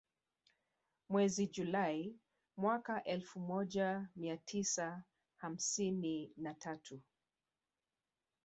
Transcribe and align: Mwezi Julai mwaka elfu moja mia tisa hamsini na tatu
Mwezi 1.09 1.47
Julai 1.47 2.15
mwaka 2.57 3.03
elfu 3.03 3.39
moja 3.39 4.09
mia 4.15 4.37
tisa 4.37 5.03
hamsini 5.37 6.31
na 6.37 6.53
tatu 6.53 7.01